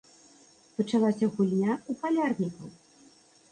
[0.77, 2.69] Пачалася гульня ў палярнікаў.